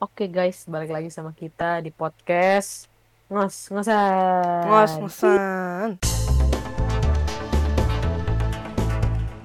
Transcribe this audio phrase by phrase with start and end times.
[0.00, 2.88] Oke guys, balik lagi sama kita di podcast
[3.28, 4.64] ngos ngosan.
[4.64, 5.88] Ngos-ngosan.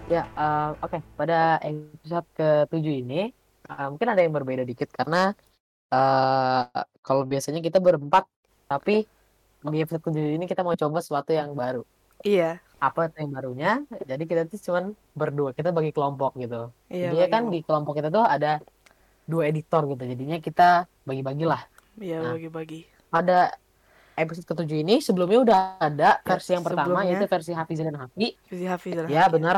[0.08, 1.04] Ya, eh, oke.
[1.20, 3.36] Pada episode ke-7 ini
[3.68, 5.36] eh, mungkin ada yang berbeda dikit karena
[5.92, 6.64] eh
[7.04, 8.24] kalau biasanya kita berempat,
[8.72, 9.04] tapi
[9.60, 11.84] di episode ke-7 ini kita mau coba sesuatu yang baru.
[12.24, 13.72] Iya, Apa itu yang barunya?
[13.92, 16.72] Jadi kita tuh cuman berdua, kita bagi kelompok gitu.
[16.88, 18.64] iya Jadi ya kan di kelompok kita tuh ada
[19.26, 20.04] dua editor gitu.
[20.06, 20.70] Jadinya kita
[21.02, 21.62] bagi-bagilah.
[21.96, 22.34] Iya Nah.
[22.34, 22.82] bagi-bagi.
[23.08, 23.56] pada
[24.14, 27.12] episode ketujuh ini sebelumnya udah ada Ya, versi yang pertama sebelumnya.
[27.14, 29.34] yaitu versi Hafiz dan Hafi Versi Hafiz dan ya Hafiz.
[29.34, 29.58] benar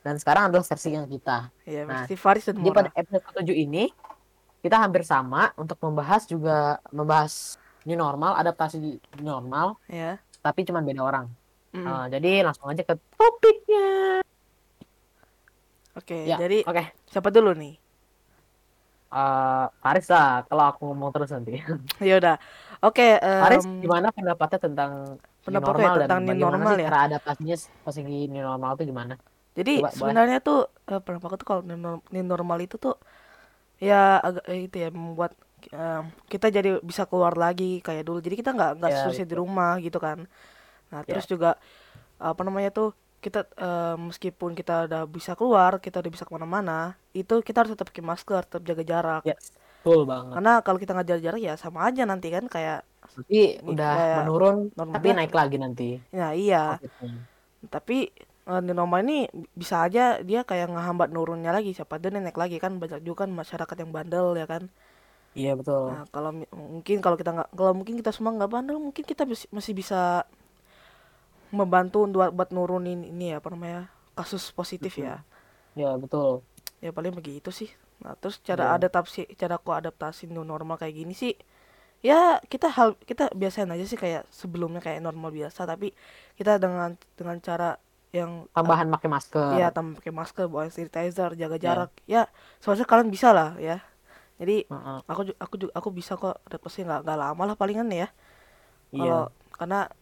[0.00, 3.56] dan sekarang adalah versi yang kita Iya, Nah, versi Faris dan jadi pada episode ketujuh
[3.58, 3.88] ini
[4.58, 6.56] kita hampir sama untuk membahas juga
[6.88, 8.76] membahas new normal adaptasi
[9.16, 10.20] new normal Ya.
[10.38, 11.26] tapi cuma beda orang
[11.70, 11.86] Mm.
[11.86, 14.20] Eh, jadi langsung aja ke topiknya
[15.92, 17.74] Oke, ya jadi oke siapa dulu nih?
[19.14, 21.50] Eh, Faris lah kalau aku ngomong terus nanti
[22.08, 22.34] Ya udah.
[22.84, 24.92] Oke, em, Faris gimana pendapatnya tentang
[25.44, 26.90] Pendapatnya normal dan tentang new bagaimana normal sih ya?
[26.90, 29.14] cara adaptasinya pas lagi new normal itu gimana
[29.58, 30.18] Jadi Coba, boleh.
[30.20, 30.58] sebenarnya tuh
[30.90, 32.94] eh, pendapat aku tuh kalau new nor- new normal itu tuh
[33.80, 35.32] ya agak eh, itu ya membuat
[35.74, 38.18] em, kita jadi bisa keluar lagi kayak dulu.
[38.24, 40.26] Jadi kita nggak nggak Ya, susah di rumah gitu kan.
[40.92, 41.06] Nah, Ya.
[41.08, 41.56] terus juga
[42.20, 42.88] apa namanya tuh
[43.24, 46.72] kita eh, meskipun kita udah bisa keluar, kita udah bisa ke mana-mana,
[47.20, 49.22] itu kita harus tetap pakai masker, tetap jaga jarak.
[49.28, 49.34] ya
[49.80, 52.78] betul banget Karena kalau kita nggak jaga jarak ya sama aja nanti kan kayak
[53.14, 55.84] Tapi Ini udah kayak menurun, normal tapi naik lagi nanti.
[56.18, 56.56] ya iya.
[56.68, 57.14] COVID-nya.
[57.74, 57.96] Tapi
[58.50, 59.16] eh, new normal ini
[59.60, 63.30] bisa aja dia kayak ngehambat nurunnya lagi siapa dia naik lagi kan banyak juga kan
[63.40, 64.62] masyarakat yang bandel ya kan.
[65.38, 65.82] Iya betul.
[65.88, 69.22] Nah, kalau mungkin kalau kita nggak kalau mungkin kita semua nggak bandel mungkin kita
[69.56, 69.96] masih bisa
[71.50, 75.22] membantu buat buat nurunin ini ya apa namanya kasus positif ya.
[75.78, 76.42] Ya betul.
[76.80, 77.70] Ya paling begitu sih.
[78.00, 78.76] Nah, terus cara Iya.
[78.80, 81.36] adaptasi cara aku adaptasi new normal kayak gini sih
[82.00, 85.92] ya kita hal kita biasain aja sih kayak sebelumnya kayak normal biasa tapi
[86.40, 87.76] kita dengan dengan cara
[88.10, 89.44] yang Tambahan pakai masker.
[89.54, 91.62] Iya, tambah pakai masker, bawa sanitizer, jaga Iya.
[91.62, 91.90] jarak.
[92.08, 92.22] Ya,
[92.58, 93.84] seharusnya kalian bisa lah ya.
[94.40, 94.98] Jadi Heeh.
[95.04, 98.08] aku aku aku bisa kok adaptasi nggak nggak lama lah palingan ya.
[98.90, 98.98] Iya.
[98.98, 99.22] Kalau
[99.60, 99.99] karena t-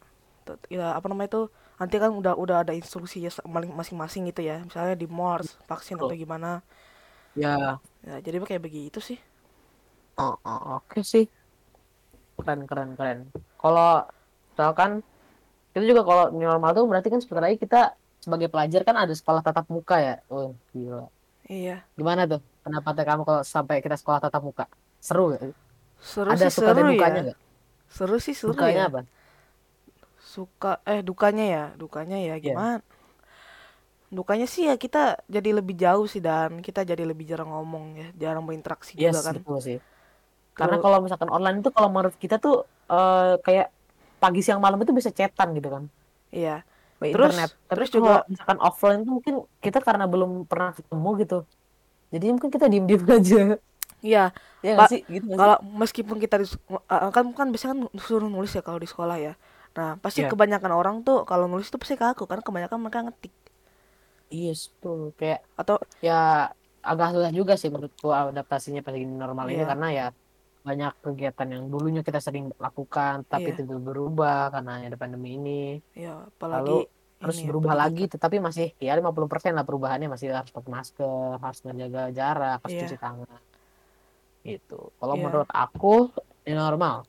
[0.70, 1.42] ya apa namanya itu
[1.80, 4.62] nanti kan udah udah ada instruksi ya maling- masing-masing gitu ya.
[4.64, 6.64] Misalnya di mall harus vaksin atau gimana.
[7.36, 7.78] Ya.
[8.06, 9.18] Ya, jadi kayak begitu sih.
[10.18, 11.30] Oh, oh, oke sih.
[12.38, 13.18] Keren keren keren.
[13.58, 14.06] Kalau
[14.54, 14.90] misalkan
[15.74, 19.42] kita juga kalau normal tuh berarti kan sebentar lagi kita sebagai pelajar kan ada sekolah
[19.46, 20.14] tatap muka ya.
[20.30, 21.06] Oh, gila.
[21.46, 21.86] Iya.
[21.94, 24.64] Gimana tuh pendapatnya kamu kalau sampai kita sekolah tatap muka?
[24.98, 25.54] Seru gak?
[26.02, 27.24] Seru Ada sih suka dan seru dukanya ya.
[27.30, 27.38] nggak?
[27.88, 28.90] Seru sih seru Dukanya ya.
[28.90, 29.00] apa?
[30.28, 32.44] Suka eh dukanya ya, dukanya ya Iya.
[32.44, 32.84] gimana?
[34.08, 38.08] Dukanya sih ya kita jadi lebih jauh sih dan kita jadi lebih jarang ngomong ya,
[38.18, 39.34] jarang berinteraksi Yes, juga kan.
[39.36, 39.78] betul sih.
[40.52, 43.68] Karena kalau misalkan online itu kalau menurut kita tuh eh, kayak
[44.18, 45.84] pagi siang malam itu bisa chatan gitu kan.
[46.28, 46.64] Iya.
[46.98, 47.50] by Terus- internet.
[47.68, 51.38] Terus juga- misalkan offline tuh mungkin kita karena belum pernah ketemu gitu.
[52.08, 53.42] Jadi mungkin kita diem-diem aja.
[54.00, 54.24] Iya,
[54.58, 55.04] Ya sih?
[55.04, 55.36] Gitu sih?
[55.36, 59.14] kalau meskipun kita di, uh, kan kan biasanya kan suruh nulis ya kalau di sekolah
[59.16, 59.38] ya.
[59.76, 60.30] Nah, pasti Iya.
[60.30, 63.34] kebanyakan orang tuh kalau nulis tuh pasti kaku karena kebanyakan mereka ngetik
[64.28, 65.16] Iya, betul.
[65.16, 66.52] Kayak atau ya
[66.84, 69.68] agak susah juga sih menurutku adaptasinya pas gini normal ini Iya.
[69.72, 70.06] karena ya
[70.58, 73.64] banyak kegiatan yang dulunya kita sering lakukan tapi Iya.
[73.64, 75.62] itu berubah karena ada pandemi ini.
[75.92, 76.76] ya Lalu apalagi
[77.18, 77.90] Terus ini ya, berubah pendidikan.
[77.90, 82.74] lagi tetapi masih ya 50% lah perubahannya masih harus pakai masker, harus menjaga jarak, harus
[82.74, 82.82] Iya.
[82.84, 83.40] cuci tangan.
[84.44, 84.80] Gitu.
[84.92, 85.22] Kalau Iya.
[85.24, 86.14] menurut aku
[86.44, 87.02] ini normal.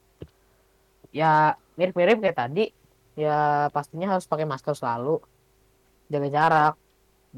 [1.09, 2.67] Ya mirip-mirip kayak tadi.
[3.15, 5.23] Ya pastinya harus pakai masker selalu.
[6.11, 6.73] Jaga jarak,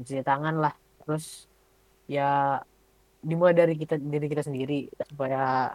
[0.02, 0.74] cuci tangan lah.
[1.06, 1.46] Terus
[2.10, 2.58] ya
[3.22, 5.70] dimulai dari kita diri kita sendiri supaya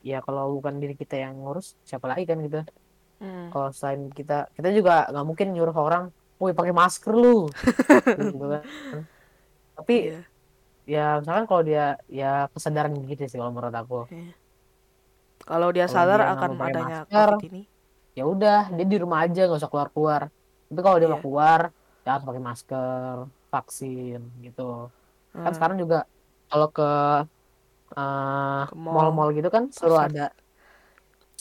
[0.00, 2.64] ya kalau bukan diri kita yang ngurus siapa lagi kan gitu
[3.22, 6.10] Hmm, kalau selain kita kita juga nggak mungkin nyuruh orang
[6.42, 7.46] woi pakai masker lu
[8.18, 8.66] gitu kan
[9.78, 10.20] tapi iya,
[10.90, 14.34] ya misalkan kalau dia ya kesadaran gitu sih kalau menurut aku iya.
[15.42, 17.62] Kalau dia Kalau sadar dia akan adanya masker, COVID ini,
[18.18, 20.22] ya udah dia di rumah aja nggak usah keluar keluar
[20.68, 21.14] tapi kalau dia Iya.
[21.14, 21.60] mau keluar
[22.04, 23.16] ya harus pakai masker
[23.52, 24.60] vaksin gitu
[25.42, 25.96] kan hmm, sekarang juga
[26.50, 26.82] kalau ke
[28.68, 30.08] Ke mall, mall-mall gitu kan pasar.
[30.08, 30.24] ada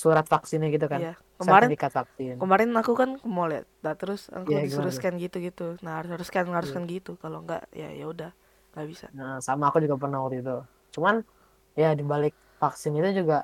[0.02, 1.14] surat vaksinnya gitu kan iya.
[1.42, 5.16] Kemarin sertifikat vaksin kemarin aku kan ke mall ya, nah, terus aku Iya, disuruh scan
[5.26, 5.66] gitu-gitu.
[5.86, 6.74] Nah harus harus scan harus Iya.
[6.74, 7.12] scan gitu.
[7.24, 8.32] Kalau enggak ya ya udah
[8.74, 9.08] nggak bisa.
[9.18, 10.52] Nah, sama aku juga pernah waktu itu.
[10.96, 11.16] Cuman
[11.82, 13.36] ya di balik vaksin itu juga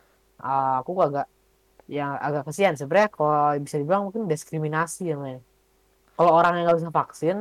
[0.44, 1.26] uh, aku agak
[1.88, 5.40] yang agak kesian sebenarnya kalau bisa dibilang mungkin diskriminasi ya men.
[6.20, 7.38] Kalau orang yang nggak bisa vaksin,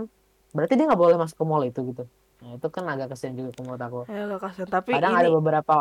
[0.55, 2.05] berarti dia nggak boleh masuk ke mall itu gitu.
[2.45, 4.01] Nah, itu kan agak kesian juga menurut aku.
[4.07, 4.69] Ya agak kasihan.
[4.71, 5.77] Tapi Kadang ini ada beberapa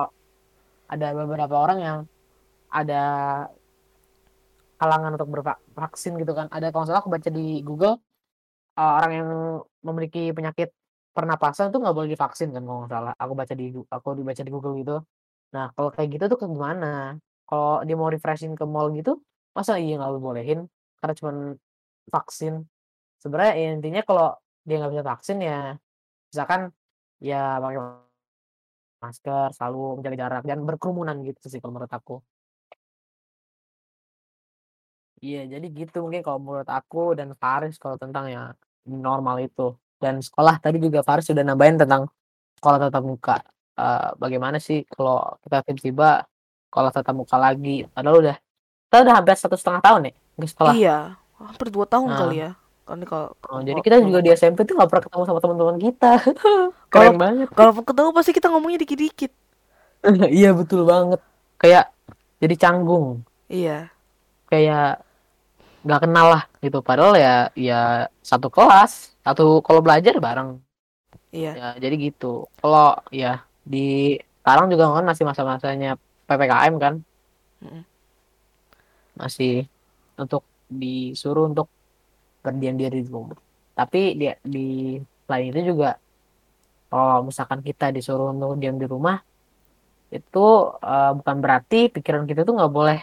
[0.85, 1.97] ada beberapa orang yang
[2.69, 3.03] ada
[4.75, 7.95] kalangan untuk bervaksin gitu kan ada kalau salah aku baca di Google
[8.75, 9.29] uh, orang yang
[9.81, 10.75] memiliki penyakit
[11.15, 14.51] pernapasan tuh nggak boleh divaksin kan kalau nggak salah aku baca di aku dibaca di
[14.51, 14.97] Google gitu
[15.55, 17.15] nah kalau kayak gitu tuh ke gimana
[17.49, 19.21] kalau dia mau refreshing ke mall gitu
[19.55, 20.67] masa iya nggak bolehin
[20.99, 21.31] karena cuma
[22.11, 22.53] vaksin
[23.21, 24.27] sebenarnya ya intinya kalau
[24.67, 25.77] dia nggak bisa vaksin ya
[26.29, 26.61] misalkan
[27.21, 27.79] ya pakai
[29.03, 32.15] masker selalu menjaga jarak dan berkerumunan gitu sih kalau menurut aku
[35.25, 38.41] Iya, jadi gitu mungkin kalau menurut aku dan Faris kalau tentang ya
[38.85, 39.73] normal itu.
[39.97, 42.05] Dan sekolah tadi juga Faris sudah nambahin tentang
[42.59, 43.37] sekolah tatap muka.
[43.75, 46.23] Uh, bagaimana sih kalau kita tiba-tiba
[46.75, 47.87] sekolah tatap muka lagi?
[47.95, 48.35] Padahal udah
[48.91, 50.73] kita udah hampir satu setengah tahun ya ke sekolah.
[50.75, 50.97] Iya,
[51.39, 52.19] hampir dua tahun nah.
[52.19, 52.51] kali ya.
[52.83, 56.11] Kan kalau oh, jadi kita juga di SMP tuh nggak pernah ketemu sama teman-teman kita.
[56.91, 57.47] Keren banget.
[57.55, 59.31] Kalau ketemu pasti kita ngomongnya dikit-dikit.
[60.43, 61.23] iya betul banget.
[61.55, 61.95] Kayak
[62.43, 63.23] jadi canggung.
[63.47, 63.87] Iya.
[64.51, 64.99] Kayak
[65.85, 70.57] nggak kenal lah gitu padahal ya ya satu kelas satu kalau belajar bareng
[71.29, 75.93] iya ya jadi gitu kalau ya di sekarang juga kan masih masa-masanya
[76.25, 76.93] ppkm kan?
[79.15, 79.65] Masih
[80.19, 81.71] untuk disuruh untuk
[82.41, 83.37] berdiam diri di rumah.
[83.75, 85.97] Tapi dia di lain itu juga
[86.89, 89.19] kalau misalkan kita disuruh untuk diam di rumah
[90.13, 90.45] itu
[90.79, 92.99] uh, bukan berarti pikiran kita tuh nggak boleh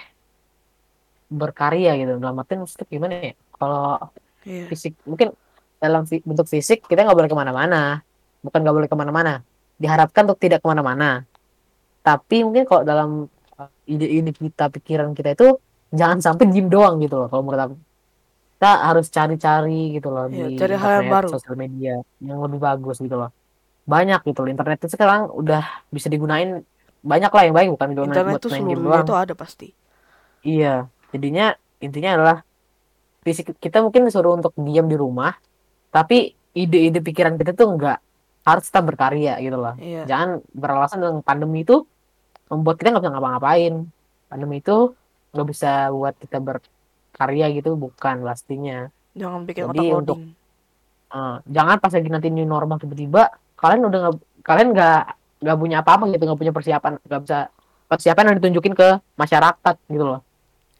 [1.29, 2.17] berkarya gitu.
[2.23, 3.35] Dalam artian maksudnya gimana ya?
[3.59, 3.99] Kalau
[4.47, 4.67] yeah.
[4.71, 5.35] fisik mungkin
[5.83, 8.01] dalam bentuk fisik kita nggak boleh ke mana-mana.
[8.41, 9.43] Bukan nggak boleh ke mana-mana.
[9.77, 11.27] Diharapkan untuk tidak ke mana-mana
[12.03, 13.11] tapi mungkin kalau dalam
[13.57, 15.55] uh, ide-ide kita pikiran kita itu
[15.95, 17.77] jangan sampai diem doang gitu loh kalau menurut aku.
[18.59, 21.29] Kita harus cari-cari gitu loh yeah, di cari hal yang baru.
[21.35, 23.31] sosial media yang lebih bagus gitu loh.
[23.87, 26.63] Banyak gitu loh internet itu sekarang udah bisa digunain
[27.03, 29.69] banyak lah yang baik bukan internet itu seluruhnya itu ada pasti.
[30.43, 32.37] Iya jadinya intinya adalah
[33.23, 35.35] fisik kita mungkin disuruh untuk diam di rumah
[35.91, 37.99] tapi ide-ide pikiran kita tuh enggak
[38.43, 39.75] harus tetap berkarya gitu loh.
[39.79, 40.03] Iya.
[40.07, 41.87] jangan beralasan dengan pandemi itu
[42.53, 43.75] membuat kita nggak bisa ngapa-ngapain
[44.29, 44.93] pandemi itu
[45.33, 50.19] nggak bisa buat kita berkarya gitu bukan pastinya jangan bikin jadi otak untuk
[51.17, 55.03] uh, jangan pas lagi nanti new normal tiba-tiba kalian udah nggak kalian nggak
[55.43, 57.39] nggak punya apa-apa gitu nggak punya persiapan nggak bisa
[57.89, 60.21] persiapan yang ditunjukin ke masyarakat gitu loh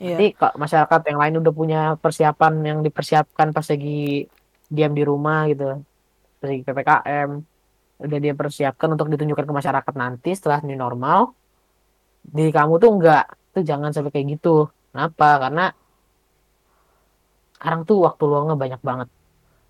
[0.03, 0.19] Iya.
[0.19, 4.27] Nanti kok masyarakat yang lain udah punya persiapan yang dipersiapkan pas lagi
[4.67, 5.79] diam di rumah gitu.
[6.43, 7.31] Pas lagi PPKM
[8.03, 11.31] udah dia persiapkan untuk ditunjukkan ke masyarakat nanti setelah new normal.
[12.23, 14.71] Di kamu tuh enggak, tuh jangan sampai kayak gitu.
[14.95, 15.49] Kenapa?
[15.49, 15.67] Karena
[17.59, 19.09] sekarang tuh waktu luangnya banyak banget.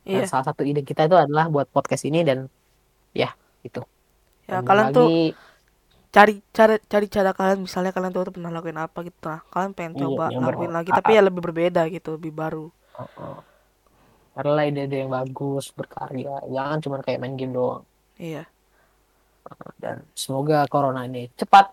[0.09, 0.25] Iya.
[0.25, 2.49] Dan salah satu ide kita itu adalah buat podcast ini dan
[3.13, 3.33] ya
[3.65, 3.81] itu.
[4.49, 5.09] Ya dan kalian lagi, tuh
[6.13, 9.93] cari cara cari cara kalian misalnya kalian tuh pernah lakuin apa gitu nah kalian pengen
[9.97, 13.41] iya, coba lakuin lagi tapi ya lebih berbeda gitu lebih baru uh, uh.
[14.37, 17.89] adalah ide-ide yang bagus berkarya jangan cuma kayak main game doang
[18.21, 18.45] iya
[19.81, 21.73] dan semoga corona ini cepat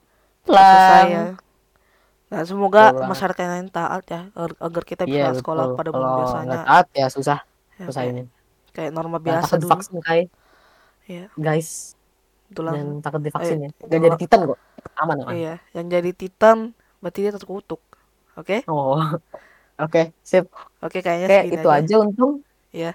[0.49, 1.23] lah ya.
[2.29, 6.57] Nah, semoga Betul masyarakat yang taat ya agar kita bisa iya, sekolah pada bulan biasanya.
[6.61, 7.39] taat ya susah.
[7.81, 8.29] Ya, susah ini.
[8.69, 9.73] Kayak normal biasa dulu.
[9.73, 10.29] Vaksin, kayak.
[11.09, 11.25] Iya.
[11.33, 11.97] Guys,
[12.53, 14.59] tulang yang takut divaksin eh, ya gak jadi titan kok
[14.97, 17.81] aman aman iya yang jadi titan berarti dia terkutuk
[18.35, 18.59] oke okay?
[18.65, 19.21] oh oke
[19.77, 20.49] okay, sip
[20.81, 22.33] oke okay, kayaknya Kayak itu aja, aja untung
[22.73, 22.91] ya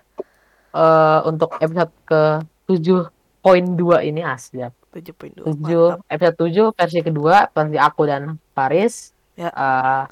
[0.75, 2.23] uh, untuk episode ke
[2.67, 3.01] tujuh
[3.45, 8.03] poin dua ini asli ya tujuh poin dua tujuh episode tujuh versi kedua versi aku
[8.09, 9.13] dan Faris.
[9.37, 9.53] Ya.
[9.53, 10.07] uh,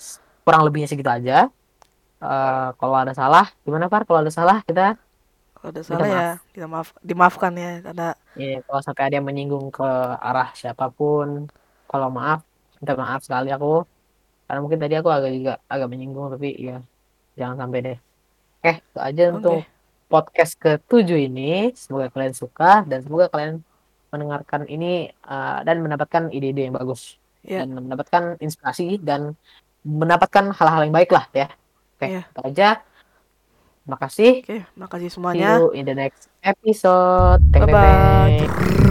[0.45, 1.49] kurang lebihnya segitu aja.
[2.21, 4.05] Uh, kalau ada salah gimana Far?
[4.05, 5.01] Kalau ada salah kita
[5.57, 9.71] kalau ada salah ya kita maaf dimaafkan ya karena ya kalau sampai ada yang menyinggung
[9.71, 11.47] ke arah siapa pun
[11.87, 12.45] kalau maaf
[12.83, 13.89] minta maaf sekali aku.
[14.45, 16.85] Karena mungkin tadi aku agak juga agak menyinggung tapi ya
[17.41, 17.99] jangan sampai deh.
[18.61, 19.33] Oke itu aja okay.
[19.33, 19.59] untuk
[20.13, 23.65] podcast ke tujuh ini semoga kalian suka dan semoga kalian
[24.13, 27.65] mendengarkan ini uh, dan mendapatkan ide-ide yang bagus yeah.
[27.65, 29.33] dan mendapatkan inspirasi dan
[29.89, 31.49] mendapatkan hal-hal yang baik lah ya
[31.97, 32.25] oke yeah.
[32.29, 32.85] itu aja
[33.83, 34.47] Makasih.
[34.47, 35.59] Oke, makasih semuanya.
[35.59, 37.43] See you in the next episode.
[37.51, 38.82] Bye bye.